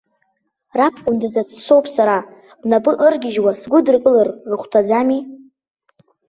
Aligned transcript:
Рабхәындазаҵә 0.77 1.55
соуп 1.65 1.85
сара, 1.95 2.17
рнапы 2.61 2.91
ыргьежьуа 3.05 3.51
сгәыдыркылар 3.61 4.27
рыхәҭаӡами? 4.49 5.19